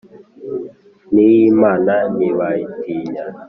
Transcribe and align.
niy’imana 1.13 1.93
ntibayitinya 2.15 3.23